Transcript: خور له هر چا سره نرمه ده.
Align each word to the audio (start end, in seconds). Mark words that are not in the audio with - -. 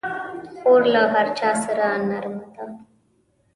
خور 0.59 0.81
له 0.93 1.01
هر 1.13 1.27
چا 1.39 1.51
سره 1.63 1.85
نرمه 2.09 2.45
ده. 2.55 2.65